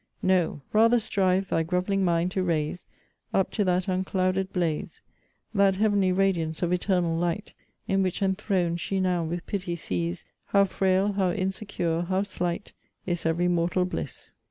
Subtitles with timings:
[0.23, 2.87] No rather strive thy grov'ling mind to raise
[3.35, 5.03] Up to that unclouded blaze,
[5.53, 7.53] That heav'nly radiance of eternal light,
[7.87, 12.73] In which enthron'd she now with pity sees, How frail, how insecure, how slight,
[13.05, 14.31] Is every mortal bliss.